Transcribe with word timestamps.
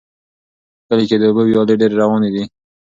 په 0.85 0.85
کلي 0.87 1.05
کې 1.09 1.17
د 1.19 1.23
اوبو 1.29 1.41
ویالې 1.45 1.73
ډېرې 1.81 1.95
روانې 2.01 2.29
دي. 2.35 2.43